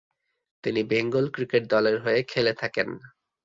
তিনি 0.63 0.81
বেঙ্গল 0.83 1.25
ক্রিকেট 1.31 1.63
দলের 1.69 1.97
হয়ে 1.99 2.19
খেলে 2.23 2.53
থাকেন। 2.53 2.89